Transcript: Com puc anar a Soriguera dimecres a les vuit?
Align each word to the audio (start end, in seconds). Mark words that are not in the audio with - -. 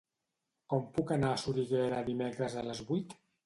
Com 0.73 0.87
puc 0.95 1.13
anar 1.17 1.31
a 1.35 1.43
Soriguera 1.43 2.03
dimecres 2.11 2.61
a 2.65 2.69
les 2.73 2.85
vuit? 2.93 3.19